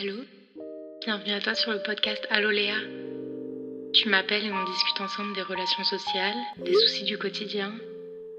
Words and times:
Allô? 0.00 0.24
Bienvenue 1.04 1.32
à 1.32 1.40
toi 1.40 1.54
sur 1.54 1.72
le 1.72 1.82
podcast 1.82 2.26
Allô 2.30 2.50
Léa. 2.50 2.74
Tu 3.92 4.08
m'appelles 4.08 4.46
et 4.46 4.52
on 4.52 4.64
discute 4.64 5.00
ensemble 5.00 5.34
des 5.34 5.42
relations 5.42 5.84
sociales, 5.84 6.36
des 6.58 6.74
soucis 6.74 7.04
du 7.04 7.18
quotidien, 7.18 7.72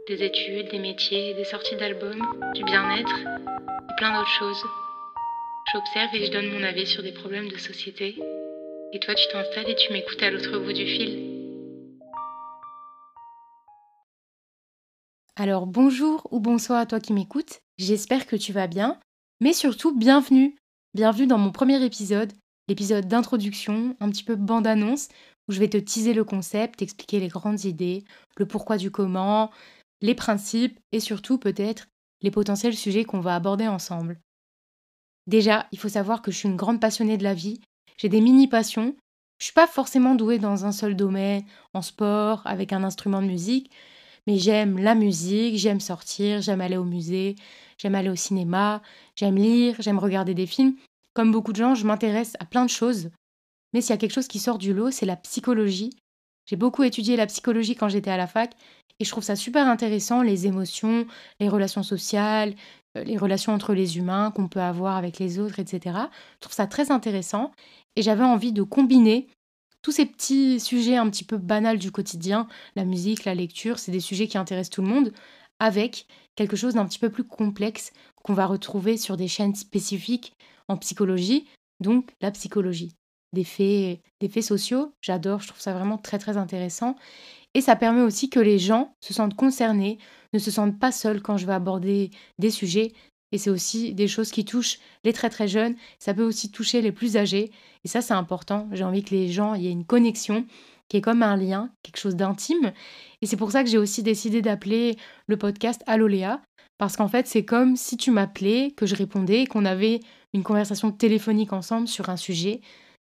des 0.08 0.24
études, 0.24 0.70
des 0.70 0.80
métiers, 0.80 1.34
des 1.36 1.46
sorties 1.46 1.76
d'albums, 1.76 2.26
du 2.54 2.64
bien-être 2.64 3.20
et 3.20 3.96
plein 3.98 4.14
d'autres 4.18 4.38
choses. 4.40 4.64
J'observe 5.72 6.14
et 6.16 6.26
je 6.26 6.32
donne 6.32 6.52
mon 6.52 6.64
avis 6.64 6.86
sur 6.86 7.02
des 7.02 7.14
problèmes 7.14 7.50
de 7.50 7.58
société. 7.58 8.16
Et 8.94 9.00
toi, 9.00 9.16
tu 9.16 9.28
t'installes 9.32 9.70
et 9.70 9.76
tu 9.76 9.92
m'écoutes 9.94 10.22
à 10.22 10.30
l'autre 10.30 10.60
bout 10.60 10.74
du 10.74 10.86
fil. 10.86 11.34
Alors 15.36 15.66
bonjour 15.66 16.28
ou 16.30 16.40
bonsoir 16.40 16.80
à 16.80 16.86
toi 16.86 17.00
qui 17.00 17.12
m'écoutes, 17.12 17.63
j'espère 17.78 18.26
que 18.26 18.36
tu 18.36 18.54
vas 18.54 18.68
bien, 18.68 19.00
mais 19.40 19.54
surtout 19.54 19.96
bienvenue. 19.98 20.56
Bienvenue 20.94 21.28
dans 21.28 21.38
mon 21.38 21.52
premier 21.52 21.84
épisode, 21.84 22.34
l'épisode 22.68 23.08
d'introduction, 23.08 23.96
un 24.00 24.10
petit 24.10 24.24
peu 24.24 24.36
bande-annonce, 24.36 25.10
où 25.48 25.52
je 25.52 25.60
vais 25.60 25.70
te 25.70 25.78
teaser 25.78 26.14
le 26.14 26.24
concept, 26.24 26.80
t'expliquer 26.80 27.20
les 27.20 27.28
grandes 27.28 27.66
idées, 27.66 28.04
le 28.38 28.46
pourquoi 28.46 28.78
du 28.78 28.92
comment, 28.92 29.52
les 30.02 30.16
principes 30.16 30.80
et 30.92 31.00
surtout 31.00 31.38
peut-être 31.38 31.88
les 32.22 32.32
potentiels 32.32 32.76
sujets 32.76 33.06
qu'on 33.06 33.20
va 33.20 33.36
aborder 33.36 33.68
ensemble. 33.68 34.20
Déjà, 35.28 35.68
il 35.72 35.80
faut 35.80 35.90
savoir 35.90 36.22
que 36.22 36.32
je 36.32 36.38
suis 36.38 36.50
une 36.50 36.58
grande 36.58 36.80
passionnée 36.80 37.18
de 37.18 37.24
la 37.24 37.34
vie, 37.34 37.60
j'ai 37.98 38.10
des 38.10 38.22
mini-passions, 38.22 38.96
je 39.40 39.46
suis 39.46 39.54
pas 39.54 39.68
forcément 39.68 40.16
douée 40.16 40.40
dans 40.40 40.66
un 40.66 40.72
seul 40.72 40.96
domaine, 40.96 41.44
en 41.74 41.82
sport, 41.82 42.42
avec 42.46 42.72
un 42.72 42.84
instrument 42.84 43.22
de 43.22 43.28
musique, 43.28 43.72
mais 44.28 44.38
j'aime 44.38 44.78
la 44.78 44.96
musique, 44.96 45.58
j'aime 45.58 45.80
sortir, 45.80 46.42
j'aime 46.42 46.62
aller 46.62 46.78
au 46.78 46.84
musée, 46.84 47.36
j'aime 47.78 47.96
aller 47.96 48.10
au 48.10 48.16
cinéma, 48.16 48.82
j'aime 49.16 49.36
lire, 49.36 49.76
j'aime 49.80 50.00
regarder 50.00 50.34
des 50.34 50.48
films. 50.48 50.76
Comme 51.14 51.32
beaucoup 51.32 51.52
de 51.52 51.58
gens, 51.58 51.76
je 51.76 51.86
m'intéresse 51.86 52.36
à 52.40 52.46
plein 52.46 52.66
de 52.66 52.70
choses. 52.70 53.10
Mais 53.74 53.82
s'il 53.82 53.92
y 53.92 53.94
a 53.94 53.98
quelque 53.98 54.14
chose 54.14 54.28
qui 54.28 54.40
sort 54.40 54.58
du 54.58 54.74
lot, 54.74 54.92
c'est 54.92 55.06
la 55.06 55.16
psychologie. 55.16 55.92
J'ai 56.46 56.56
beaucoup 56.56 56.84
étudié 56.84 57.16
la 57.16 57.26
psychologie 57.26 57.76
quand 57.76 57.90
j'étais 57.90 58.12
à 58.12 58.18
la 58.18 58.28
fac 58.28 58.54
et 59.00 59.06
je 59.06 59.10
trouve 59.10 59.24
ça 59.24 59.36
super 59.36 59.68
intéressant, 59.68 60.22
les 60.22 60.46
émotions, 60.48 61.08
les 61.40 61.50
relations 61.50 61.84
sociales, 61.84 62.54
euh, 62.98 63.04
les 63.04 63.18
relations 63.18 63.54
entre 63.54 63.74
les 63.74 63.98
humains 63.98 64.32
qu'on 64.32 64.48
peut 64.48 64.62
avoir 64.62 64.98
avec 64.98 65.20
les 65.20 65.40
autres, 65.40 65.60
etc. 65.60 65.98
Je 66.36 66.40
trouve 66.42 66.54
ça 66.54 66.68
très 66.68 66.92
intéressant 66.92 67.52
et 67.96 68.02
j'avais 68.02 68.24
envie 68.24 68.52
de 68.52 68.64
combiner 68.64 69.28
tous 69.84 69.92
ces 69.92 70.08
petits 70.08 70.60
sujets 70.60 70.96
un 70.96 71.10
petit 71.10 71.26
peu 71.26 71.38
banals 71.38 71.78
du 71.78 71.92
quotidien, 71.92 72.48
la 72.76 72.86
musique, 72.86 73.26
la 73.26 73.36
lecture, 73.36 73.78
c'est 73.78 73.92
des 73.92 74.00
sujets 74.00 74.28
qui 74.28 74.40
intéressent 74.40 74.72
tout 74.72 74.82
le 74.82 74.88
monde, 74.88 75.14
avec 75.60 76.08
quelque 76.36 76.56
chose 76.56 76.74
d'un 76.74 76.86
petit 76.86 76.98
peu 76.98 77.12
plus 77.12 77.26
complexe 77.26 77.92
qu'on 78.24 78.34
va 78.34 78.48
retrouver 78.48 78.98
sur 78.98 79.18
des 79.18 79.28
chaînes 79.28 79.56
spécifiques 79.56 80.34
en 80.70 80.78
psychologie, 80.78 81.46
donc 81.80 82.12
la 82.22 82.32
psychologie. 82.32 82.94
Des 83.34 83.44
faits, 83.44 84.00
des 84.20 84.30
faits 84.30 84.44
sociaux, 84.44 84.94
j'adore, 85.02 85.42
je 85.42 85.48
trouve 85.50 85.62
ça 85.62 85.74
vraiment 85.74 85.98
très 85.98 86.20
très 86.20 86.38
intéressant. 86.38 86.96
Et 87.54 87.62
ça 87.62 87.76
permet 87.76 88.02
aussi 88.02 88.30
que 88.30 88.40
les 88.40 88.60
gens 88.60 88.96
se 89.02 89.14
sentent 89.14 89.36
concernés, 89.36 89.98
ne 90.34 90.40
se 90.40 90.50
sentent 90.50 90.80
pas 90.80 90.92
seuls 90.92 91.22
quand 91.22 91.38
je 91.38 91.46
vais 91.46 91.54
aborder 91.54 92.12
des 92.40 92.52
sujets 92.52 92.94
et 93.34 93.40
c'est 93.40 93.50
aussi 93.50 93.96
des 93.96 94.08
choses 94.08 94.30
qui 94.30 94.46
touchent 94.46 94.78
les 95.04 95.12
très 95.12 95.32
très 95.32 95.48
jeunes. 95.48 95.76
Ça 95.98 96.14
peut 96.14 96.24
aussi 96.24 96.52
toucher 96.52 96.82
les 96.82 96.92
plus 96.92 97.18
âgés. 97.18 97.52
Et 97.84 97.88
ça, 97.88 98.00
c'est 98.00 98.14
important. 98.14 98.70
J'ai 98.72 98.84
envie 98.84 99.04
que 99.04 99.16
les 99.16 99.28
gens, 99.28 99.56
ait 99.56 99.72
une 99.72 99.86
connexion 99.86 100.46
qui 100.88 100.98
est 100.98 101.02
comme 101.02 101.24
un 101.24 101.36
lien, 101.36 101.72
quelque 101.82 101.98
chose 101.98 102.16
d'intime. 102.16 102.74
Et 103.24 103.26
c'est 103.26 103.36
pour 103.36 103.52
ça 103.52 103.64
que 103.64 103.70
j'ai 103.72 103.80
aussi 103.80 104.04
décidé 104.04 104.44
d'appeler 104.44 104.98
le 105.26 105.36
podcast 105.36 105.82
Allo 105.88 106.06
Léa. 106.06 106.42
Parce 106.78 106.96
qu'en 106.96 107.08
fait, 107.08 107.26
c'est 107.26 107.44
comme 107.44 107.76
si 107.76 107.98
tu 107.98 108.12
m'appelais, 108.12 108.70
que 108.78 108.86
je 108.86 108.94
répondais, 108.94 109.48
qu'on 109.48 109.66
avait 109.66 110.02
une 110.34 110.44
conversation 110.44 110.92
téléphonique 110.92 111.54
ensemble 111.54 111.88
sur 111.88 112.10
un 112.10 112.18
sujet, 112.18 112.62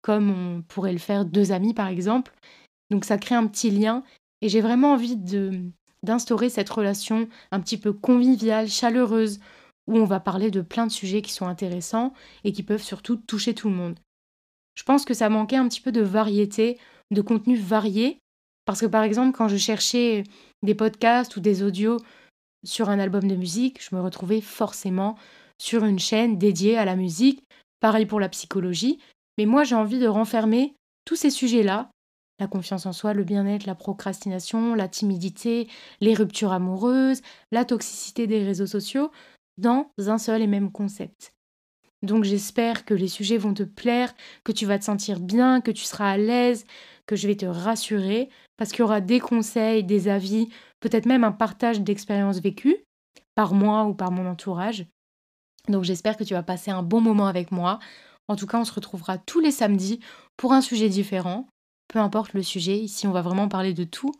comme 0.02 0.30
on 0.30 0.62
pourrait 0.62 0.92
le 0.92 0.98
faire 0.98 1.24
deux 1.24 1.50
amis 1.50 1.72
par 1.72 1.88
exemple. 1.88 2.32
Donc 2.90 3.06
ça 3.06 3.16
crée 3.16 3.36
un 3.36 3.46
petit 3.46 3.70
lien. 3.70 4.02
Et 4.42 4.50
j'ai 4.50 4.60
vraiment 4.60 4.92
envie 4.92 5.16
d'instaurer 6.02 6.50
cette 6.50 6.68
relation 6.68 7.26
un 7.52 7.60
petit 7.60 7.78
peu 7.78 7.94
conviviale, 7.94 8.68
chaleureuse, 8.68 9.40
où 9.90 9.96
on 9.96 10.04
va 10.04 10.20
parler 10.20 10.50
de 10.50 10.62
plein 10.62 10.86
de 10.86 10.92
sujets 10.92 11.20
qui 11.20 11.32
sont 11.32 11.46
intéressants 11.46 12.14
et 12.44 12.52
qui 12.52 12.62
peuvent 12.62 12.82
surtout 12.82 13.16
toucher 13.16 13.54
tout 13.54 13.68
le 13.68 13.74
monde. 13.74 13.98
Je 14.74 14.84
pense 14.84 15.04
que 15.04 15.14
ça 15.14 15.28
manquait 15.28 15.56
un 15.56 15.68
petit 15.68 15.80
peu 15.80 15.92
de 15.92 16.00
variété, 16.00 16.78
de 17.10 17.20
contenu 17.20 17.56
varié, 17.56 18.18
parce 18.64 18.80
que 18.80 18.86
par 18.86 19.02
exemple, 19.02 19.36
quand 19.36 19.48
je 19.48 19.56
cherchais 19.56 20.22
des 20.62 20.74
podcasts 20.74 21.36
ou 21.36 21.40
des 21.40 21.62
audios 21.62 21.98
sur 22.64 22.88
un 22.88 22.98
album 22.98 23.26
de 23.26 23.34
musique, 23.34 23.82
je 23.82 23.94
me 23.94 24.00
retrouvais 24.00 24.40
forcément 24.40 25.16
sur 25.58 25.84
une 25.84 25.98
chaîne 25.98 26.38
dédiée 26.38 26.78
à 26.78 26.84
la 26.84 26.96
musique, 26.96 27.42
pareil 27.80 28.06
pour 28.06 28.20
la 28.20 28.28
psychologie, 28.28 28.98
mais 29.36 29.44
moi 29.44 29.64
j'ai 29.64 29.74
envie 29.74 29.98
de 29.98 30.06
renfermer 30.06 30.74
tous 31.04 31.16
ces 31.16 31.30
sujets-là, 31.30 31.90
la 32.38 32.46
confiance 32.46 32.86
en 32.86 32.92
soi, 32.92 33.12
le 33.12 33.24
bien-être, 33.24 33.66
la 33.66 33.74
procrastination, 33.74 34.74
la 34.74 34.88
timidité, 34.88 35.68
les 36.00 36.14
ruptures 36.14 36.52
amoureuses, 36.52 37.20
la 37.52 37.64
toxicité 37.64 38.26
des 38.26 38.44
réseaux 38.44 38.66
sociaux, 38.66 39.10
dans 39.60 39.90
un 39.98 40.18
seul 40.18 40.42
et 40.42 40.46
même 40.46 40.72
concept. 40.72 41.34
Donc 42.02 42.24
j'espère 42.24 42.84
que 42.84 42.94
les 42.94 43.08
sujets 43.08 43.36
vont 43.36 43.52
te 43.52 43.62
plaire, 43.62 44.14
que 44.44 44.52
tu 44.52 44.64
vas 44.66 44.78
te 44.78 44.84
sentir 44.84 45.20
bien, 45.20 45.60
que 45.60 45.70
tu 45.70 45.84
seras 45.84 46.12
à 46.12 46.16
l'aise, 46.16 46.64
que 47.06 47.14
je 47.14 47.26
vais 47.26 47.36
te 47.36 47.46
rassurer, 47.46 48.30
parce 48.56 48.70
qu'il 48.70 48.80
y 48.80 48.82
aura 48.82 49.00
des 49.00 49.20
conseils, 49.20 49.84
des 49.84 50.08
avis, 50.08 50.48
peut-être 50.80 51.06
même 51.06 51.24
un 51.24 51.32
partage 51.32 51.80
d'expériences 51.80 52.40
vécues, 52.40 52.84
par 53.34 53.52
moi 53.52 53.84
ou 53.84 53.94
par 53.94 54.10
mon 54.10 54.26
entourage. 54.26 54.86
Donc 55.68 55.84
j'espère 55.84 56.16
que 56.16 56.24
tu 56.24 56.34
vas 56.34 56.42
passer 56.42 56.70
un 56.70 56.82
bon 56.82 57.00
moment 57.00 57.26
avec 57.26 57.52
moi. 57.52 57.78
En 58.28 58.36
tout 58.36 58.46
cas, 58.46 58.58
on 58.58 58.64
se 58.64 58.72
retrouvera 58.72 59.18
tous 59.18 59.40
les 59.40 59.50
samedis 59.50 60.00
pour 60.36 60.52
un 60.52 60.62
sujet 60.62 60.88
différent. 60.88 61.48
Peu 61.88 61.98
importe 61.98 62.32
le 62.32 62.42
sujet, 62.42 62.78
ici 62.78 63.06
on 63.06 63.12
va 63.12 63.22
vraiment 63.22 63.48
parler 63.48 63.74
de 63.74 63.84
tout. 63.84 64.12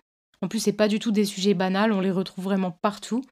En 0.42 0.48
plus, 0.48 0.58
c'est 0.58 0.72
pas 0.72 0.88
du 0.88 0.98
tout 0.98 1.12
des 1.12 1.24
sujets 1.24 1.54
banals, 1.54 1.92
on 1.92 2.00
les 2.00 2.10
retrouve 2.10 2.44
vraiment 2.44 2.70
partout. 2.70 3.22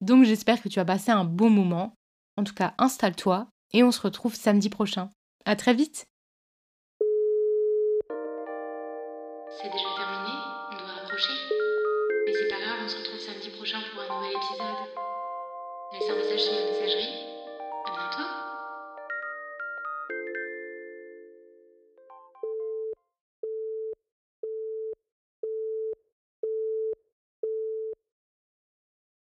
Donc 0.00 0.24
j'espère 0.24 0.62
que 0.62 0.68
tu 0.68 0.78
as 0.78 0.84
passé 0.84 1.10
un 1.10 1.24
bon 1.24 1.50
moment. 1.50 1.94
En 2.36 2.44
tout 2.44 2.54
cas, 2.54 2.74
installe-toi 2.78 3.48
et 3.72 3.82
on 3.82 3.90
se 3.90 4.00
retrouve 4.00 4.34
samedi 4.34 4.68
prochain. 4.68 5.10
À 5.44 5.56
très 5.56 5.74
vite 5.74 6.06
C'est 9.50 9.70
déjà 9.72 9.88
terminé, 9.96 10.36
on 10.70 10.76
doit 10.76 10.86
raccrocher. 10.86 11.32
Mais 12.26 12.32
c'est 12.32 12.48
pas 12.48 12.60
grave, 12.60 12.78
on 12.84 12.88
se 12.88 12.96
retrouve 12.96 13.18
samedi 13.18 13.50
prochain 13.50 13.78
pour 13.92 14.02
un 14.02 14.16
nouvel 14.16 14.36
épisode. 14.36 14.88
Laisse 15.92 16.10
un 16.10 16.16
message 16.16 16.42
sur 16.42 16.52
la 16.52 16.70
messagerie 16.70 17.27